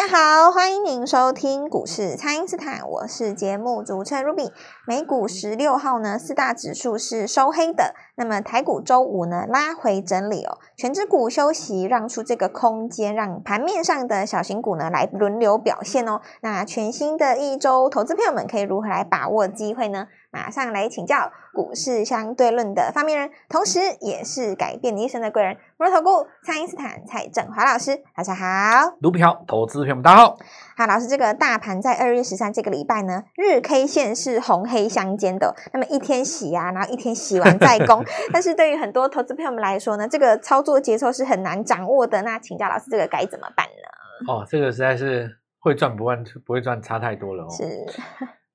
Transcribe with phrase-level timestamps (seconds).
[0.00, 4.50] 大家好，欢迎您收听股市蔡因斯坦，我是节目主持人 Ruby。
[4.86, 7.94] 美股十六号呢，四大指数是收黑的。
[8.14, 16.22] 那么台股周五呢，拉回整理哦，权值股休息，让出这个空间，让盘面上的小型股呢来轮流表现哦。
[16.40, 20.06] 那全新的一周，投资朋友们可以如何来把握机会呢？
[20.32, 28.96] 马上来请教股市相对论的发明人，同时也是改变你一生的贵人——摩尔投顾蔡因斯坦蔡正华老师，大家好。
[29.00, 30.36] 卢比好，投资朋友们大家好。
[30.76, 38.04] 好，老师，这个大盘在二月十三这个礼拜呢，日 K 线是红黑相间的，那么一天洗啊，然后一天洗完再攻。
[38.32, 42.22] 但是对于很多投资朋友们来说呢，这个操作节奏是很难掌握的。
[42.22, 44.32] 那请教老师，这个该怎么办呢？
[44.32, 45.28] 哦，这个实在是
[45.58, 47.48] 会赚不赚，不会赚差太多了哦。
[47.50, 47.64] 是。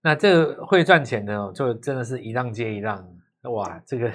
[0.05, 3.03] 那这个会赚钱的哦，就真的是一浪接一浪，
[3.51, 3.81] 哇！
[3.87, 4.11] 这个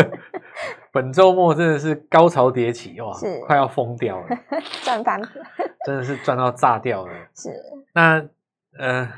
[0.92, 4.28] 本周末真的是高潮迭起，哇，是快要疯掉了，
[4.84, 5.26] 赚翻了，
[5.86, 7.14] 真的是赚到炸掉了。
[7.34, 7.48] 是。
[7.94, 8.22] 那
[8.78, 9.10] 呃，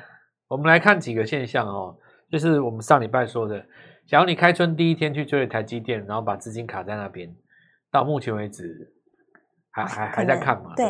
[0.46, 1.96] 我们来看几个现象哦，
[2.30, 3.60] 就是我们上礼拜说的，
[4.06, 7.28] 假如你开春第一天去追了台积电，然后把资金卡在那边，
[7.90, 8.88] 到目前为止
[9.72, 10.74] 还还还在看嘛？
[10.76, 10.86] 对，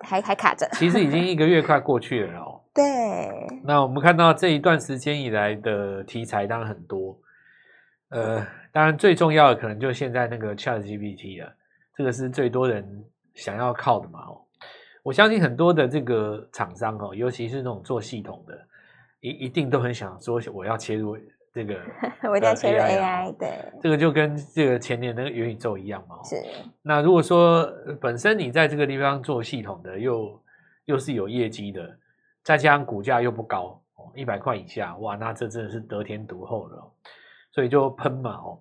[0.00, 0.68] 还还卡着。
[0.72, 2.47] 其实已经一个月快过去了哦。
[2.78, 7.18] 对，那我们看到这一段时间以来的题材当然很多，
[8.10, 11.52] 呃，当然最重要的可能就现在那个 ChatGPT 了，
[11.96, 14.40] 这个是最多人想要靠的嘛哦。
[15.02, 18.56] 我相信很多的这个厂商哦，尤其是那种做系统的，
[19.18, 21.18] 一一定都很想说我要切入
[21.52, 21.80] 这个，
[22.30, 26.22] 我要切入 AI，对，这个就跟这个前年那个元宇宙一样嘛。
[26.22, 26.36] 是。
[26.82, 27.68] 那如果说
[28.00, 30.40] 本身你在这个地方做系统的，又
[30.84, 31.98] 又是有业绩的。
[32.48, 36.92] 再加上股价又不高哦，一百块以下，哇，那这真的是得天独厚了，
[37.52, 38.58] 所以就喷嘛哦。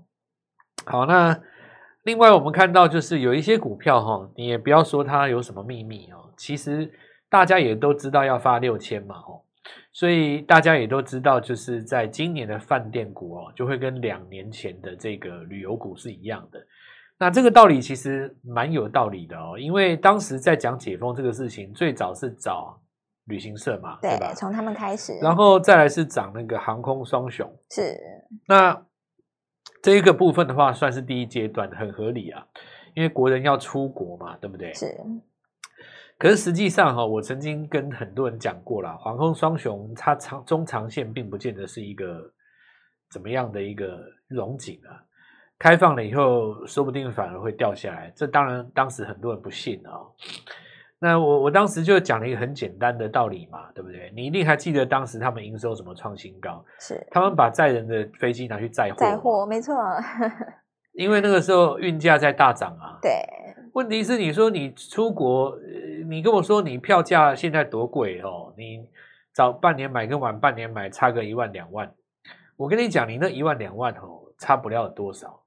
[0.86, 1.40] 好，那
[2.04, 6.92] 另外我们看到就是有一些股票哈，你也不要说它有什么秘密哦，其实
[7.30, 9.40] 大家也都知道要发六千嘛哦，
[9.94, 16.60] 所以大家也都知道，就是在今年的饭店股哦，就会跟两年前的这个旅游股是一样的。
[17.18, 22.78] 那这个道理其实蛮有道理的哦，因为当时在讲解封这个事情，最早是找。
[23.28, 24.34] 旅行社嘛，对，对吧？
[24.34, 27.98] 从他们开始，然后再来是涨那个航空双雄，是。
[28.48, 28.86] 那
[29.82, 32.46] 这一个部分的话，算是第一阶段，很合理啊，
[32.96, 34.74] 因为国人要出国嘛，对不对？
[34.74, 34.98] 是。
[36.18, 42.34] 可是实际上哈，我曾经跟很多人讲过了，航空双雄它长中长线并不见得是一个
[43.12, 44.00] 怎么样的一个
[44.30, 45.04] 龙景啊。
[45.60, 48.12] 开放了以后，说不定反而会掉下来。
[48.16, 49.92] 这当然，当时很多人不信啊。
[51.00, 54.12] 那我我当时就讲了一个很简单的道理嘛，对不对？
[54.16, 56.66] 你一定还记得当时他们营收怎么创新高？
[56.80, 59.76] 是他们把载人的飞机拿去载货，载货没错。
[60.94, 62.98] 因为那个时候运价在大涨啊。
[63.02, 63.12] 对。
[63.74, 65.56] 问题是你说你出国，
[66.10, 68.52] 你跟我说你票价现在多贵哦？
[68.58, 68.90] 你
[69.32, 71.94] 早半年买跟晚半年买差个一万两万，
[72.56, 75.44] 我跟你讲，你那一万两万哦，差不了多少。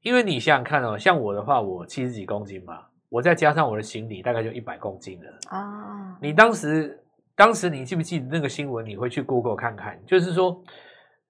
[0.00, 2.86] 因为你想想看哦，像我的话，我七十几公斤嘛。
[3.14, 6.18] 我再加上我的行李，大概就一百公斤了啊！Oh.
[6.20, 7.00] 你当时，
[7.36, 8.84] 当时你记不记得那个新闻？
[8.84, 10.60] 你回去 Google 看看，就是说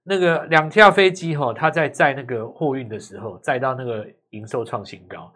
[0.02, 5.30] 那个两架飞机哈，它在载那个货运的时候，载到那个营收创新高。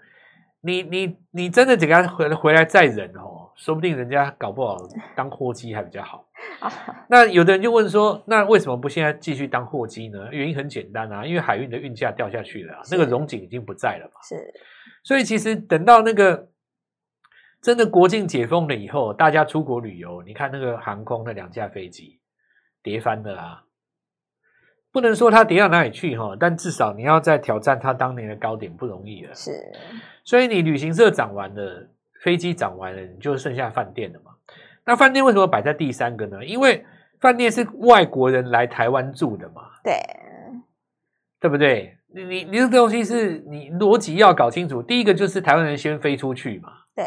[0.62, 4.78] 你你你真的给他回回来载人哦，说不定人家搞不好
[5.14, 6.24] 当货机还比较好。
[6.62, 6.72] Oh.
[7.10, 10.28] 那有的人就问说，那为什么不现在继续当货机呢？
[10.32, 14.22] 原因很简单啊，因为海运的运价掉下去了，那个荣景已经不在了嘛。
[14.22, 14.36] 是。
[15.02, 16.48] 所以其实等到那个
[17.60, 22.20] 真的国境解封了以后，大家出国旅游，你看那个航空那两架飞机
[22.82, 23.64] 跌翻了啊！
[24.90, 29.34] 不能说它跌到哪里去哈，但至少你要再挑战它当年的高点不容易了。
[29.34, 29.52] 是，
[30.24, 31.88] 所以你旅行社涨完了，
[32.22, 34.32] 飞机涨完了，你就剩下饭店了嘛。
[34.86, 36.42] 那饭店为什么摆在第三个呢？
[36.44, 36.84] 因为
[37.20, 39.92] 饭店是外国人来台湾住的嘛，对，
[41.38, 41.97] 对不对？
[42.14, 44.82] 你你你这个东西是你逻辑要搞清楚。
[44.82, 47.04] 第一个就是台湾人先飞出去嘛，对。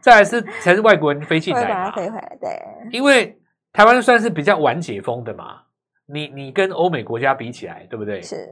[0.00, 2.50] 再来是才是外国人飞进来嘛，飞回来，对。
[2.90, 3.38] 因为
[3.72, 5.62] 台湾算是比较晚解封的嘛，
[6.06, 8.20] 你你跟欧美国家比起来，对不对？
[8.20, 8.48] 是。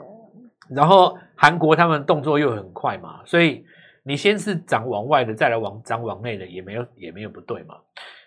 [0.71, 3.65] 然后韩国他们动作又很快嘛，所以
[4.05, 7.75] 你先是涨往外的，再来往涨往内的，也没有也没有不对嘛。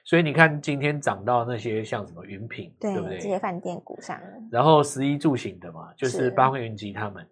[0.04, 3.20] 所以你看今天涨到那些像什么云品，对，对不对？
[3.20, 4.20] 这些饭店股上。
[4.52, 7.26] 然后十一住行的嘛，就是八方云集他们。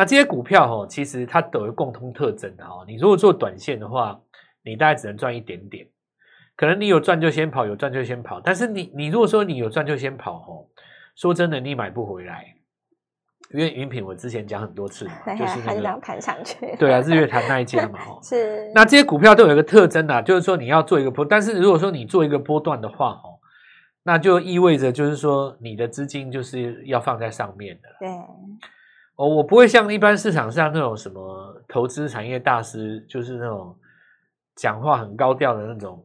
[0.00, 2.86] 那这些股票哦，其实它都有共通特征的哦。
[2.86, 4.18] 你如果做短线的话，
[4.64, 5.86] 你大概只能赚一点点，
[6.56, 8.40] 可能你有赚就先跑，有赚就先跑。
[8.40, 10.64] 但是你你如果说你有赚就先跑哦，
[11.16, 12.54] 说真的，你买不回来。
[13.52, 18.72] 因为云品我之前讲很多次嘛， 就是那个想弹上去，对啊，日月潭那一家嘛， 是。
[18.74, 23.36] 那这些股票都有一个特征啊，就是说你要做一个波，但是如果说你做一个波段的话，哦，
[24.04, 27.88] 那就意味着就是说你的资金就是要放在上面的。
[27.98, 28.08] 对。
[29.20, 33.76] 哦，我不会像一般市场上那种什么投资产业大师，就是那种
[34.56, 36.02] 讲话很高调的那种，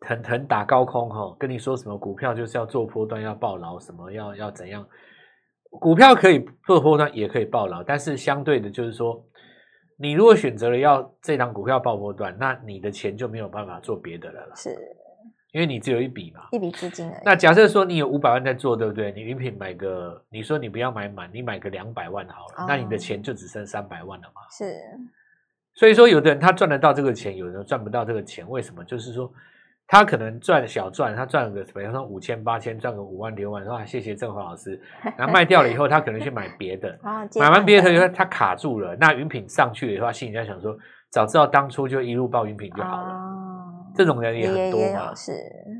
[0.00, 4.84] 很很打高空哈、哦，跟你说什么股票就是要做波段要爆牢，什么要要怎样，
[5.70, 9.24] 股票可以做波段也可以爆牢，但是相对的，就是说
[9.96, 14.54] 你如果选择了要这档股票爆波段，那你的钱就没有办法做别的了啦。
[14.56, 14.70] 是。
[15.54, 17.22] 因为你只有一笔嘛，一笔资金而已。
[17.24, 19.12] 那假设说你有五百万在做，对不对？
[19.12, 24.42] 你云品买个，你说你不要买满，你买个两百万好了，哦，那你的钱就只剩三百万了嘛。
[24.50, 24.74] 是，
[25.74, 28.82] 所以说有的人他赚得到这个钱，有的人赚不到这个钱，为什么？
[28.82, 29.32] 就是说
[29.86, 34.80] 他可能赚小赚，他赚个比方说五千八千，赚个五万六万，说谢谢郑华老师，
[35.16, 40.76] 然后卖掉了以后，他可能去买别的， 哦，买完别的以后他卡住了，那云品上去了以后，心里在想说，
[41.10, 43.12] 早知道当初就一路报云品就好了。
[43.12, 43.23] 哦
[43.94, 45.32] 这种人也很多嘛，是。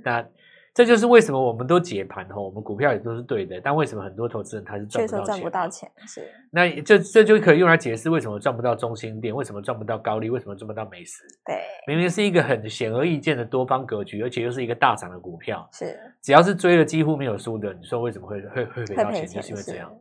[0.05, 0.25] 那
[0.73, 5.27] 这就是为什么我们都解盘吼，我们股票也都是对的，但为什么很多投资人他是赚不到钱？
[5.27, 6.29] 赚不到钱是。
[6.51, 11.23] 那这这就可以用来解释为什么赚不到中心店，为什么赚不到高利，为什么赚不到美食？
[11.47, 15.97] 对，明明是一个很显而易见的多方格局，而且又是一个大涨的股票，是。
[16.21, 19.27] 只要是追了几乎没有输的，你说为什么会会会赔到钱？
[19.27, 19.93] 就是因为这样。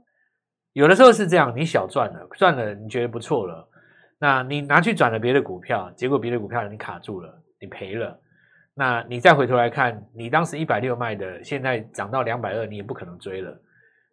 [0.71, 3.69] 有的时候是这样，你小赚了，赚了你觉得不错了，
[4.17, 7.31] 那你拿去转了别的股票，结果别的股票你卡住了，
[7.63, 8.19] 你赔了。
[8.75, 13.57] 那你再回头来看，你当时一百六卖的，现在涨到两百二，你也不可能追了，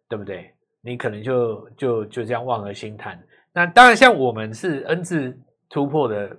[0.07, 0.53] 对不对？
[0.81, 3.21] 你可能就就就这样望而兴叹。
[3.51, 5.37] 那当然，像我们是 N 字
[5.67, 6.37] 突破的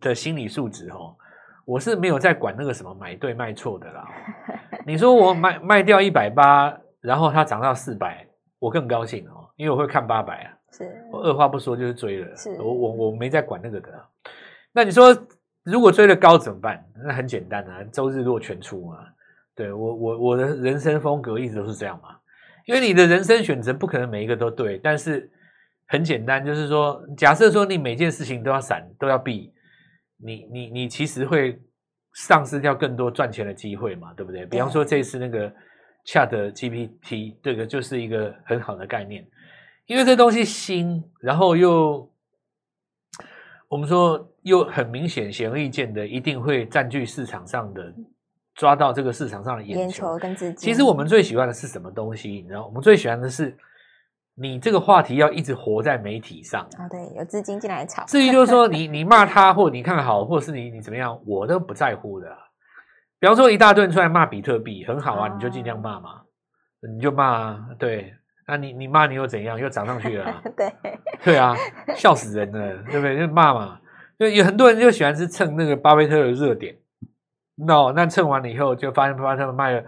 [0.00, 1.16] 的心理素质哦，
[1.64, 4.06] 我是没有在管那个什么买对卖错的啦。
[4.84, 8.26] 你说我卖卖掉一百八，然后它涨到四百，
[8.58, 10.52] 我更高兴哦，因为我会看八百啊。
[10.72, 12.36] 是，我二话不说就是追了。
[12.36, 13.88] 是，我我我没在管那个的。
[14.72, 15.16] 那你说？
[15.70, 16.82] 如果追得高怎么办？
[17.04, 18.96] 那很简单啊，周日落全出嘛。
[19.54, 22.16] 对，我我我的人生风格一直都是这样嘛。
[22.64, 25.30] 因为你的人生选择不可能每一个都对，但是
[25.86, 29.52] 很简单，就是说，假设说你每件事情都要闪都要避，
[30.18, 31.60] 你你你其实会
[32.14, 34.46] 丧失掉更多赚钱的机会嘛，对不对？
[34.46, 35.52] 比方说这次那个
[36.06, 39.26] Chat GPT，这个就是一个很好的概念，
[39.86, 42.10] 因为这东西新，然后又。
[43.68, 47.92] 我们说，又很明显、显而易见的，一定会占据市场上的，
[48.54, 50.56] 抓到这个市场上的眼球，跟资金。
[50.56, 52.30] 其实我们最喜欢的是什么东西？
[52.30, 53.54] 你知道，我们最喜欢的是
[54.34, 56.88] 你这个话题要一直活在媒体上啊。
[56.88, 58.06] 对，有资金进来炒。
[58.06, 62.26] 至于就是说，你你骂他，或你看好，或是你你怎么样，我都不在乎的。
[63.20, 66.22] 比方说，一大顿出来骂比特币，很好啊，你就尽量骂嘛，
[66.94, 68.14] 你就骂啊，对。
[68.48, 69.60] 那、啊、你你骂你又怎样？
[69.60, 70.42] 又涨上去了、 啊？
[70.56, 70.72] 对
[71.22, 71.54] 对啊，
[71.94, 73.18] 笑死人了，对不对？
[73.18, 73.78] 就骂嘛，
[74.18, 76.74] 就有很多人就喜欢是蹭那个巴菲特的热点。
[77.56, 79.84] no，那蹭完了以后，就发现巴菲特卖了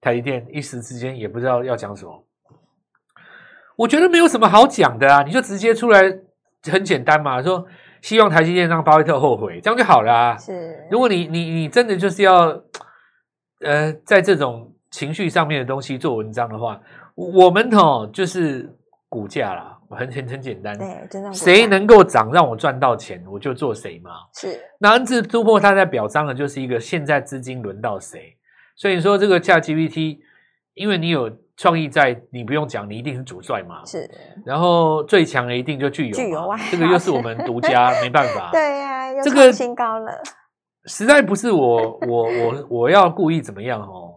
[0.00, 2.26] 台积电，一时之间也不知道要讲什么。
[3.76, 6.02] 我觉得没有什么好讲的啊，你就直接出来，
[6.64, 7.64] 很简单嘛，说
[8.02, 10.36] 希望台积电让巴菲特后悔，这样就好了啊。
[10.36, 12.60] 是，如果你你你真的就是要
[13.60, 16.80] 呃，在这种情绪上面的东西做文章的话。
[17.20, 18.74] 我们哦，就是
[19.08, 20.76] 股价啦，很很很简单。
[20.78, 21.32] 对，真的。
[21.32, 24.10] 谁能够涨让我赚到钱，我就做谁嘛。
[24.34, 24.58] 是。
[24.78, 28.36] 那 N 字突破，它在表彰的就是一个现在资金轮到谁。
[28.74, 30.20] 所以说这个 ChatGPT，
[30.72, 33.84] 因为你有创意在，你不用讲，你一定是主帅嘛。
[33.84, 34.10] 是。
[34.46, 36.16] 然后最强的一定就具有。
[36.16, 36.58] 具有啊。
[36.70, 38.50] 这个又是我们独家，没办法。
[38.54, 40.12] 对呀、啊，这个新高了。
[40.86, 44.16] 实在不是我我我我要故意怎么样哦。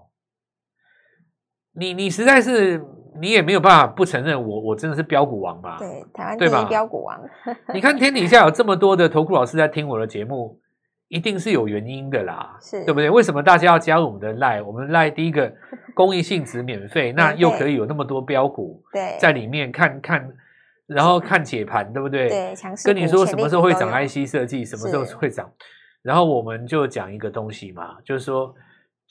[1.75, 2.85] 你你实在是
[3.19, 5.77] 你也没有办法不承认我我真的是标股王吧？
[5.79, 7.19] 对，台湾第一标股王。
[7.73, 10.59] 你看天底下有这么多的投顾老师在听我的节目，
[11.07, 13.09] 一定是有原因的啦，是对不对？
[13.09, 14.63] 为什么大家要加入我们的 Line？
[14.63, 15.53] 我们 Line 第一个
[15.93, 20.27] 公益性质免费，那又可以有那么多标股对在里面看看，
[20.87, 22.29] 然后看解盘，对不对？
[22.29, 22.53] 对，
[22.85, 25.51] 跟你说什么时候会涨 IC 设计，什么时候会涨，
[26.01, 28.53] 然后我们就讲一个东西嘛，就是说。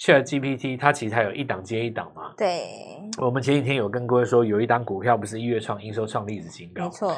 [0.04, 2.34] ChatGPT 它其实还有一档接一档嘛。
[2.36, 2.66] 对，
[3.20, 7.16] 我们前几天有跟各位说，有一档股票不是一月创营收创历史新高，没错。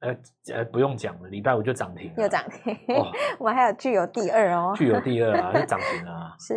[0.00, 0.14] 呃
[0.52, 2.74] 呃，不用讲了，礼拜五就涨停了，又涨停。
[2.94, 6.54] 哦、 我们还有具有第二哦，具有第二啊，就涨停了啊， 是，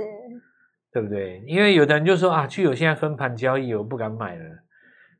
[0.92, 1.42] 对不对？
[1.46, 4.44] 因为有的人就说啊，具有现在分盘交易，我不敢买了。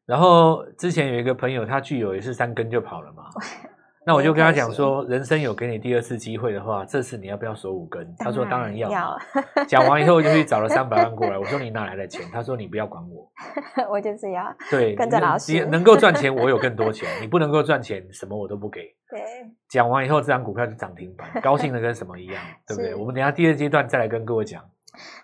[0.06, 3.24] 然后之前有一个朋友，他具有也是三根就跑了嘛。
[4.06, 8.14] 那我就跟他讲说，人生有给你第二次机会的话，这次你要不要锁五根？
[8.18, 8.90] 他说当然要。
[9.68, 12.26] 讲完以后就去找了三百万过来，我说你哪来的钱？
[12.32, 13.30] 他说你不要管我，
[13.92, 18.82] 我就是要对跟着老师，能够赚钱我有更多钱，你不能够赚钱什么我都不给。
[19.10, 19.22] 对，
[19.68, 22.96] 讲完以后这张股票就涨停板，高兴的跟什么一样，对不对？
[22.96, 24.64] 我们等下第二阶段再来跟各位讲。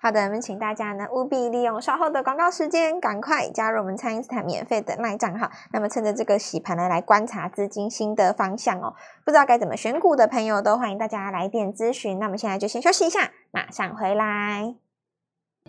[0.02, 5.50] 好的，我们请大家呢务必利用稍后的广告时间，赶快加入我们蔡因斯坦免费的卖账号。
[5.72, 8.94] 那么趁着这个洗盘呢，来观察资金新的方向哦。
[9.24, 12.20] 不知道该怎么选股的朋友，都欢迎大家来电咨询。
[12.20, 14.85] 那么现在就先休息一下，马上回来。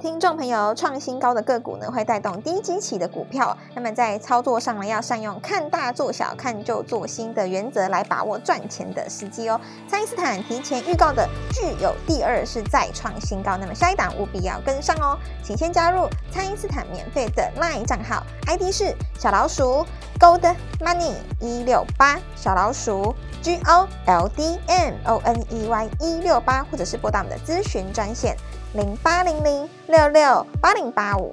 [0.02, 3.56] 听众朋友，创新高的个股呢，会带动低基期的股票。
[3.74, 9.58] 那么在操作上呢，要善用看大做小、看旧做新的原则，来把握赚钱的时机哦。
[9.88, 15.18] 蔡因斯坦提前预告的具有第二是再创新高，那么下一档务必要跟上哦。
[15.42, 19.82] 请先加入蔡因斯坦免费的 LINE 账号，ID 是小老鼠
[20.20, 23.14] Gold Money 一六八，小老鼠
[23.46, 28.36] G O L D M O N E Y 一六八，或者是拨打我们的咨询专线。
[28.74, 31.32] 零八零零六六八零八五，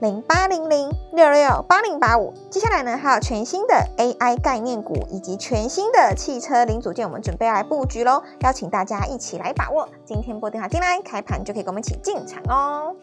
[0.00, 2.32] 零八零零六六八零八五。
[2.50, 8.22] 接下来呢，还有全新的 AI 概念股以及全新的汽车零组件，我们准备要来布局喽！
[8.40, 9.86] 邀请大家一起来把握。
[10.06, 12.96] 今天拨电话进来，开盘就可以跟我们一起进场哦。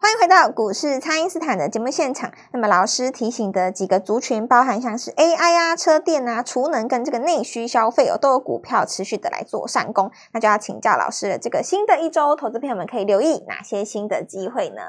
[0.00, 2.32] 欢迎回到股市，蔡因斯坦的节目现场。
[2.52, 10.08] 那么老师提醒的几个族群，包含像是 AI 啊、车电啊、储能跟这个内需消费哦，都有股票持续的来做上攻。
[10.32, 14.82] 那就要请教老师了，这个新的一周，投资朋友们可以留意哪些新的机会呢？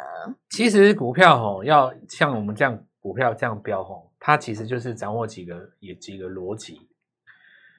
[0.51, 6.87] 其实股票吼，要像我们这样股票这样飙吼，它其实就是掌握几个也几个逻辑。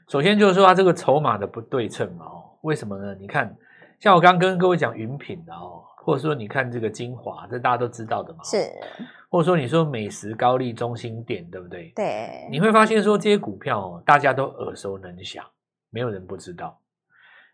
[0.08, 3.14] 首先就是说它这个筹码的不对称嘛哦，为什么呢？
[3.20, 3.56] 你看，
[4.00, 5.84] 像我刚刚跟各位讲云品的哦。
[6.02, 8.42] 或者说，你看这个精华，这大家都知道的嘛。
[8.42, 8.71] 是。
[9.28, 11.92] 或者说，你说美食、高丽、中心店，对不对？
[11.95, 12.49] 对。
[12.50, 15.45] 你会发现说，这些股票哦，大家都耳熟能详，
[15.90, 16.80] 没有人不知道。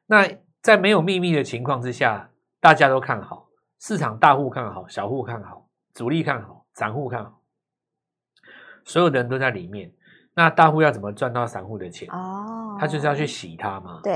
[0.07, 0.27] 那
[0.63, 3.49] 在没有秘密的情况之下，大家都看好，
[3.81, 7.41] 市场大户看好，小户看好，主力看好，散户看好，
[8.85, 9.93] 所有的人都在里面。
[10.35, 12.09] 那大户要怎么赚到散户的钱？
[12.11, 14.01] 哦，他就是要去洗他嘛。
[14.03, 14.13] 对。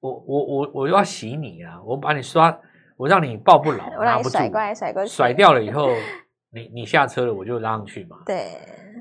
[0.00, 1.80] 我我我我要洗你啊！
[1.82, 2.58] 我把你刷。
[2.96, 5.90] 我让你抱不牢， 我让你甩过来甩过去，甩掉了以后，
[6.50, 8.18] 你你下车了，我就拉上去嘛。
[8.26, 8.52] 对，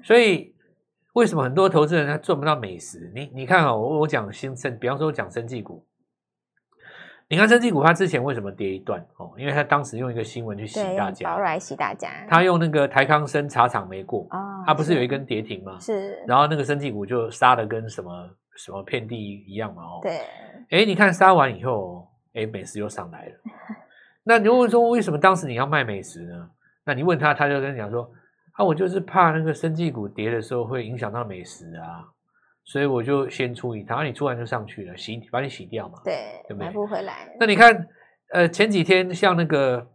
[0.03, 0.53] 所以
[1.13, 3.11] 为什么很多投资人他赚不到美食？
[3.13, 5.85] 你你看啊，我我讲新生，比方说我讲生技股，
[7.29, 8.99] 你看生技股，它之前为什么跌一段？
[9.17, 12.09] 哦，因为他当时用一个新闻去洗大家，来洗大家。
[12.27, 15.77] 他用那个台康生茶厂没过，哦，他不是有一根跌停吗？
[15.79, 18.11] 是，然后那个生技股就杀的跟什么
[18.55, 19.83] 什么遍地一样嘛。
[19.83, 20.21] 哦，对，
[20.71, 23.35] 哎，你看杀完以后，哎，美食又上来了。
[24.23, 26.49] 那你问说为什么当时你要卖美食呢？
[26.85, 28.09] 那你问他，他就跟你讲说
[28.53, 32.05] 啊，我就是怕那个生技股跌的时候会影响到美食啊，
[32.65, 36.67] 所以我就先出一趟，啊、你出完就上去了，洗把你洗掉嘛，对，对不对？
[36.67, 37.35] 买不回来。
[37.39, 37.87] 那你看，
[38.33, 39.87] 呃，前几天像那个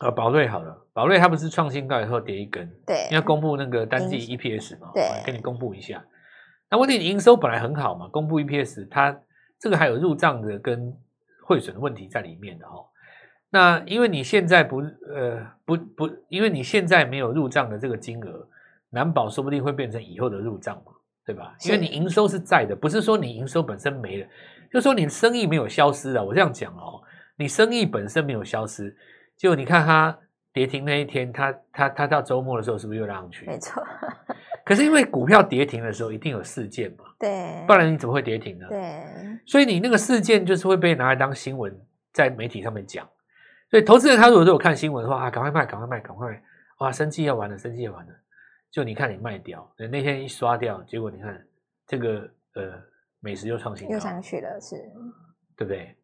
[0.00, 6.04] 呃宝瑞好了，宝瑞它不是创新高以后跌一根，对，因为公布那个单季 EPS 嘛，对，跟你公布一下。
[6.70, 9.20] 那问题你营收本来很好嘛，公布 EPS，它
[9.58, 10.96] 这个还有入账的跟
[11.50, 12.86] 汇损的问题在里面的哈、哦。
[13.50, 18.46] 那因为你现在不呃不不，因为你现在没有入账的这个金额，
[18.90, 20.92] 难保说不定会变成以后的入账嘛，
[21.26, 21.56] 对吧？
[21.64, 24.28] 因为你营收是在的，不是说你营收本身没了，
[24.72, 26.22] 就是说你生意没有消失啊。
[26.22, 27.02] 我这样讲哦，
[27.34, 28.96] 你生意本身没有消失，
[29.36, 30.16] 就你看它
[30.52, 33.46] 跌停那一天，它它它到周末的时候是不是又拉上去？
[33.46, 33.82] 没错。
[34.70, 38.68] 可是因为股票跌停的时候一定有事件嘛，对，不然你怎么会跌停呢？
[38.68, 39.04] 对，
[39.44, 41.76] 所以你那个事件就是会被拿来当新闻
[42.12, 43.04] 在媒体上面讲。
[43.68, 46.40] 所以投资人他如果都有看新闻的话啊，赶快卖，赶快卖，赶快
[46.78, 48.12] 哇，生气要完了，生气要完了。
[48.70, 51.44] 就你看你卖掉，那天一刷掉，结果你看
[51.88, 52.20] 这个
[52.54, 52.72] 呃
[53.18, 54.76] 美食又创新高，又上去了，是，
[55.56, 55.96] 对不对？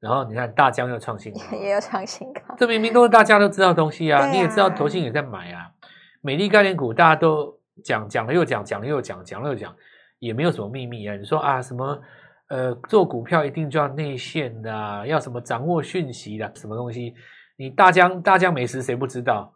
[0.00, 5.72] 然后你看大疆又创新高， 也有创新高，这明明都是大家都知道的东西啊，啊你也知道投信也在买啊。
[6.20, 9.74] 美丽概念股大家都讲讲了又讲，讲了又讲，讲了又讲，
[10.18, 11.16] 也没有什么秘密啊。
[11.16, 12.00] 你说啊什么？
[12.48, 17.14] 呃，做股票一定就要内线的，啊，要什么掌握讯息的，什么东西？
[17.56, 19.54] 你大江大江美食谁不知道？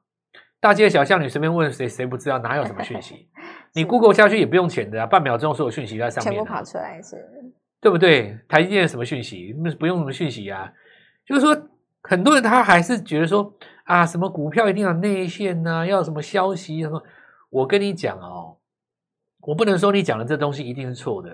[0.60, 2.38] 大街小巷你随便问谁，谁不知道？
[2.38, 3.28] 哪有什么讯息？
[3.74, 7.16] 你 Google 下去也不用钱的，啊，半秒钟所有讯息在上面，啊，全部跑出来是，
[7.82, 8.38] 对不对？
[8.48, 9.52] 台积电什么讯息？
[9.78, 10.72] 不用什么讯息啊？
[11.26, 11.54] 就是说，
[12.04, 13.52] 很多人他还是觉得说
[13.84, 17.02] 啊，什么股票一定要内线呐，啊，要什么消息什么？
[17.56, 18.58] 我跟你讲哦，
[19.40, 21.30] 我不能说你讲的这东西一定是错的，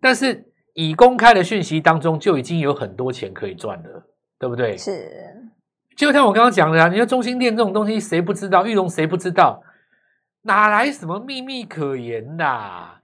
[0.00, 0.46] 但是。
[0.74, 4.06] 已公开的讯息当中就已经有很多钱可以赚了，
[4.38, 4.76] 对不对？
[4.76, 5.10] 是，
[5.96, 8.64] 就像我刚刚讲的啊，你说中心店这种东西谁不知道？
[8.64, 9.64] 玉龙谁不知道？
[10.42, 13.00] 哪来什么秘密可言呐？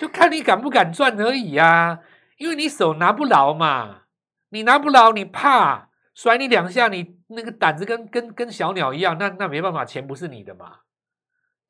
[0.00, 2.00] 就看你敢不敢赚而已啊。
[2.38, 4.04] 因为你手拿不牢嘛，
[4.48, 10.78] 你拿不牢，你怕甩你两下，你那个胆子跟跟跟小鸟一样，那那没办法，钱不是你的嘛，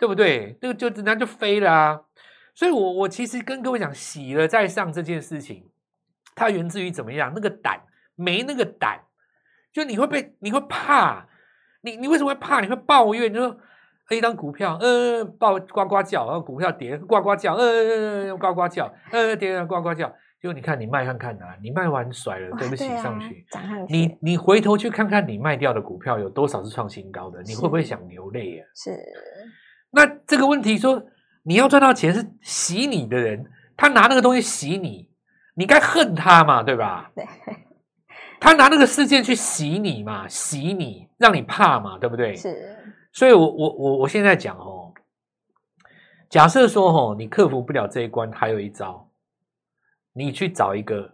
[0.00, 0.57] 对不对？
[0.62, 2.00] 那个就人家就飞了啊。
[2.54, 5.71] 所以我我其实跟各位讲，洗了再上这件事情，
[6.35, 7.33] 它源自于怎么样？
[7.35, 7.80] 那个胆
[8.16, 9.00] 没那个胆，
[9.73, 11.28] 就你会被你会怕，
[11.83, 12.61] 你你为什么会怕？
[12.61, 13.57] 你会抱怨，你说
[14.11, 20.12] 一张股票，呃，抱呱呱叫，然后股票跌，呱呱叫，呃，呱呱叫，呃，跌，呱呱叫。
[20.42, 23.95] 就你看，你卖看看呐、啊，你卖完甩了，对不起上去，上去。
[23.95, 27.42] 你你回头去看看，你卖掉的股票有多少是创新高的？
[27.42, 28.66] 你会不会想流泪啊？
[28.75, 28.90] 是。
[29.90, 31.02] 那这个问题说，
[31.42, 35.11] 你要赚到钱是洗你的人，他拿那个东西洗你，
[35.54, 37.11] 你该恨他嘛，对吧？
[37.14, 37.26] 对。
[38.40, 42.35] 他拿那个事件去洗你嘛，洗你，让你怕嘛，对不对？
[42.35, 42.76] 是。
[43.12, 44.94] 所以我我我我现在讲哦，
[46.28, 49.09] 假设说哦，你克服不了这一关，还有一招。
[50.12, 51.09] 你去找一个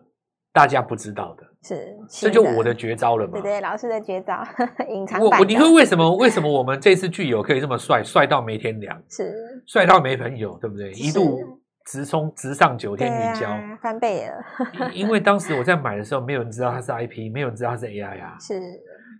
[0.53, 3.33] 大家不知道的，是，这就我的绝招了嘛？
[3.33, 4.47] 对对，老师的绝招，
[4.89, 6.17] 隐藏我我你说为什么？
[6.17, 9.35] 为什么 我们这次巨友可以这么帅，帅到没天良，是
[9.67, 10.93] 帅到没朋友，对不对？
[10.93, 11.39] 一度
[11.87, 14.91] 直冲直上九天云霄，啊，翻倍了。
[14.93, 18.37] 因为当时我在买的时候，没有人知道它是 IP，没有人知道它是 AI 啊。
[18.41, 18.61] 是，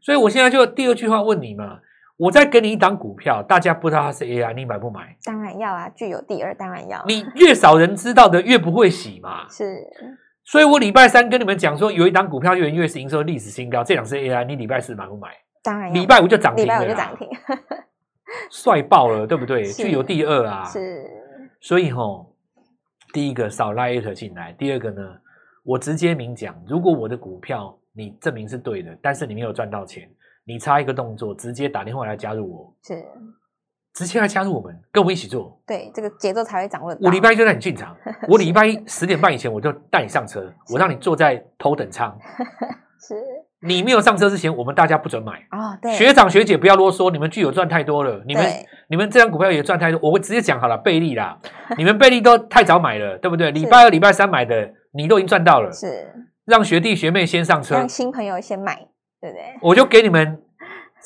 [0.03, 1.81] 所以我现在就第二句话问你嘛。
[2.19, 5.15] 我再给你一档股票，大家不知道它是 AI，你买不买？
[5.23, 7.05] 当然要啊，具有第二当然要。
[7.07, 9.47] 你越少人知道的，越不会洗嘛。
[9.51, 9.83] 是，
[10.47, 15.29] 所以我礼拜三跟你们讲说，有一档股票月月是营收历史新高，这档是 AI，你礼拜四买不买？
[15.63, 15.93] 当然。
[15.93, 17.29] 礼拜五就涨停，礼拜五就涨停，
[18.51, 19.65] 帅爆了，对不对？
[19.65, 20.65] 具有第二啊。
[20.65, 21.05] 是。
[21.61, 22.33] 所以吼，
[23.13, 25.03] 第一个少拉 at 进来，第二个呢，
[25.65, 30.09] 我直接明讲，如果我的股票你证明是对的，但是你没有赚到钱。
[30.49, 33.05] 你差一个动作，直接打电话来加入我，是
[33.97, 35.59] 直接来加入我们，跟我们一起做。
[35.67, 36.95] 对，这个节奏才会掌握。
[37.01, 37.97] 我礼拜一就带你进场，
[38.29, 42.15] 我礼拜一十点半以前我就带你上车，我让你坐在头等舱。
[43.01, 43.15] 是，
[43.67, 45.33] 你没有上车之前，我们大家不准买。
[45.51, 48.45] 哦，对，学长学姐不要啰嗦，你们具有赚太多了，你们
[48.91, 51.39] 你们这张股票也赚太多，我会直接讲好了，倍利啦，
[51.79, 53.51] 你们倍利都太早买了，对不对？
[53.51, 55.73] 礼拜二、礼拜三买的，你都已经赚到了。
[55.73, 56.13] 是，
[56.45, 58.89] 让学弟学妹先上车，让新朋友先买。
[59.19, 60.43] 对不对，我就给你们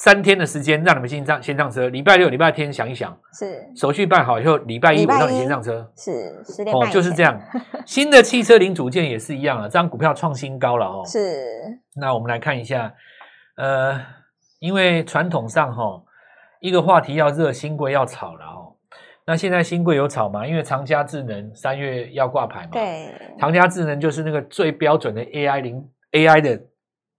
[0.02, 1.90] 三天的时间，让你们先上先上车。
[1.90, 5.92] 礼拜六、礼拜天想一想，是手续办好以后，礼拜一我让你先上车。
[5.94, 7.38] 是十点半哦，就是这样。
[7.84, 11.02] 新的汽车零组件也是一样啊，这张股票创新高了哦。
[11.04, 11.18] 是。
[11.96, 12.94] 那我们来看一下，
[13.58, 14.00] 呃，
[14.58, 16.02] 因为传统上哈、哦，
[16.60, 18.76] 一个话题要热，新贵要炒了哦。
[19.26, 20.46] 那现在新贵有炒吗？
[20.46, 22.70] 因为长佳智能三月要挂牌嘛。
[22.72, 23.12] 对。
[23.38, 26.58] 长佳智能就是那个最标准的 AI 零 AI 的。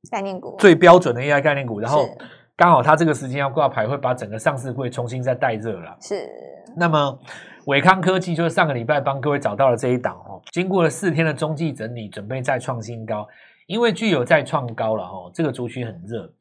[0.09, 2.07] 概念股最标准的 AI 概念股，然后
[2.55, 5.97] 刚好它这个时间要挂牌，会把整个上市会重新再带热了。
[5.99, 6.29] 是。
[6.77, 7.19] 那么
[7.65, 13.27] 伟康科技就是上个礼拜帮各位找到了这一档哦，经过了四天的中继整理，准备再创新高。
[13.65, 16.31] 因为具有再创高了哦，这个族群很热。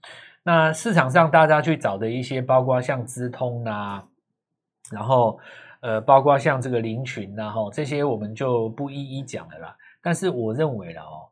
[0.43, 4.05] 那市场上大家去找的一些，包括像资通啊，
[4.93, 5.39] 然后
[5.81, 9.77] 呃，包括像这个林群呐，哈，这些我们就不一一讲了啦。
[10.03, 11.30] 但是我认为了哦。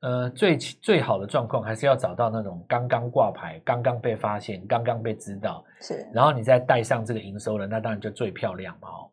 [0.00, 8.88] 呃，最最好的状况还是要找到那种刚刚挂牌、刚刚被发现、刚刚被知道，是，然后你再带上这个营收了，那当然就最漂亮嘛。
[8.88, 9.10] 哦，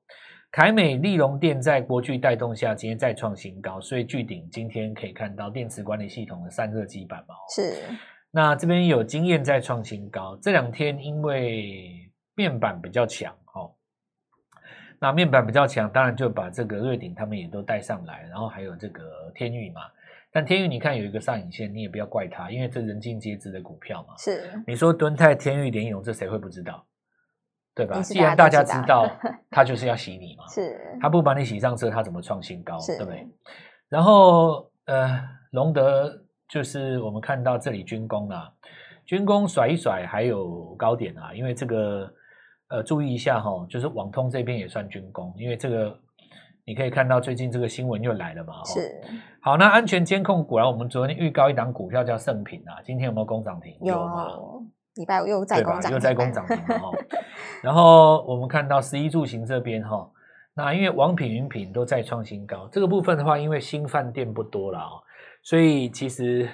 [0.51, 7.33] 凯美、利隆电在国巨带动下，今天再创新高，所以巨鼎今天可以看到电池管理系统的散热基板嘛。
[7.55, 7.81] 是，
[8.29, 13.73] 那这边有经验再创新高，这两天因为面板比较强，哦，
[14.99, 19.81] 那面板比较强，当然就把这个瑞鼎他们也都带上来，然后还有这个天宇嘛。
[20.35, 24.13] 但天宇，你看有一个上影线，你也不要怪他，因为这人尽皆知的股票嘛。
[24.17, 26.85] 是，你说敦泰、天宇、联咏，这谁会不知道？
[27.73, 28.01] 对吧？
[28.01, 29.09] 既然大家知道，
[29.49, 30.45] 他就是要洗你嘛。
[30.49, 32.77] 是，他不把你洗上车，他怎么创新高？
[32.85, 33.25] 对不对？
[33.87, 35.21] 然后呃，
[35.51, 36.13] 隆德
[36.49, 38.51] 就是我们看到这里军工啊，
[39.05, 42.13] 军工甩一甩，还有高点啊，因为这个
[42.67, 45.97] 呃，注意一下哈、哦，就是网通这边也算军工，因为这个。
[46.65, 48.63] 你可以看到最近这个新闻又来了嘛？
[48.65, 48.99] 是。
[49.39, 53.77] 好，那安全监控果然，我们昨天预告一档股票叫盛品啊，今天有没有攻涨停？
[53.81, 54.27] 有吗？
[54.95, 56.91] 礼拜五又再攻涨停，又再攻涨停了哈。
[57.61, 60.09] 然后我们看到十一住行这边哈，
[60.55, 64.89] 那因为王品、云品都在创新高，这个部分的话，因为新饭店不多了啊，
[65.43, 66.49] 所以其实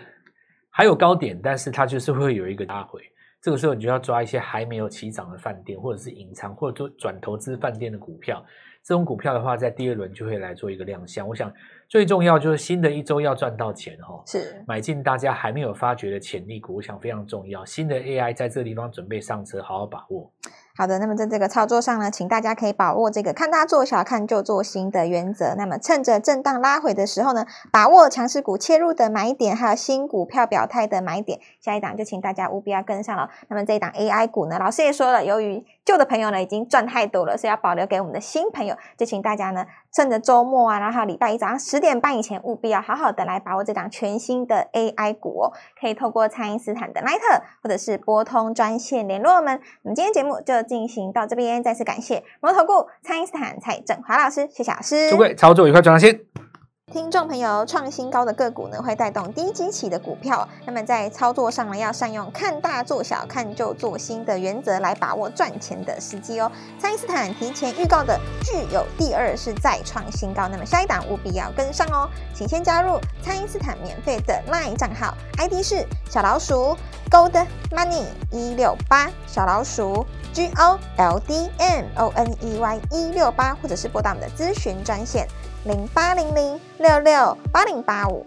[0.69, 3.01] 还有高点，但是它就是会有一个拉回。
[3.41, 8.43] 这个时候你就要抓一些还没有起涨的饭店，或者是隐藏或者做转投资饭店的股票。
[8.83, 11.27] 这种股票的话，在第二轮就会来做一个亮相。
[11.27, 11.51] 我想
[11.87, 17.63] 最重要就是新的一周要赚到钱哈，是买进大家还没有发掘的潜力股，我想非常重要。
[17.63, 20.31] 新的 AI 在这个地方准备上车，好好把握。
[20.73, 25.53] 好的，那么在这个操作上呢，请大家可以把握这个看大做小、看旧做新的原则。
[25.55, 31.39] 那么趁着震荡拉回的时候呢，把握强势股切入的买点，还有新股票表态的买点。
[31.59, 33.29] 下一档就请大家务必要跟上了。
[33.49, 38.75] 那么这一档 AI 股呢，老师也说了，由于旧的朋友呢已经赚太多了，所以要保留给我们的新朋友。
[38.97, 45.53] 就请大家呢趁着周末啊，然后礼拜一早上十点半以前，务必要好好的来把握这档全新的 AI 股哦。
[45.79, 49.59] 可以透过蔡因斯坦的 Line 或者是拨通专线联络我们。
[49.83, 55.09] 我们今天节目就进行到这边，再次感谢摩投顾蔡因斯坦蔡正华老师，谢谢老师。
[55.09, 56.19] 祝各位操作愉快，赚大钱。
[56.91, 60.45] 听众朋友，创新高的个股呢，会带动低基期的股票。
[60.65, 66.51] 那么在操作上呢，要善用看大做小、看旧做新的原则来把握赚钱的时机哦。
[66.77, 72.09] 蔡因斯坦提前预告的具有第二是再创新高，那么下一档务必要跟上哦。
[72.33, 76.75] 请先加入蔡因斯坦免费的 LINE 账号，ID 是小老鼠
[77.09, 85.25] Gold Money 一六八，小老鼠 G O L D M O N E Y 一六八，或者是拨打我们的咨询专线。
[85.63, 88.25] 零八零零六六八零八五，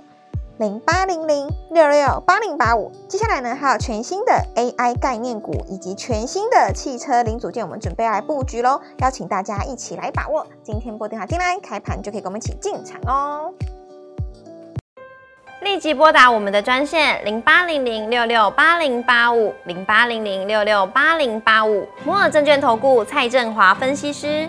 [0.58, 2.92] 零八零零六六八零八五。
[3.08, 8.80] 接下来呢，还有全新的 AI 概念股以及全新的汽车零组件，我们准备要来布局喽！
[8.98, 10.46] 邀请大家一起来把握。
[10.62, 13.52] 今天拨电话进来，开盘就可以跟我们一起进场哦。
[15.60, 21.84] 立即拨打我们的专线零八零零六六八零八五，零八零零六六八零八五。
[22.04, 24.48] 摩尔证券投顾蔡振华分析师。